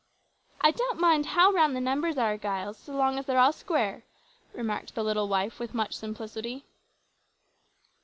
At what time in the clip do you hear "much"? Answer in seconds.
5.75-5.93